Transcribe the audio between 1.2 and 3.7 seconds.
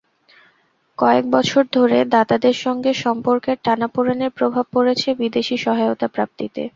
বছর ধরে দাতাদের সঙ্গে সম্পর্কের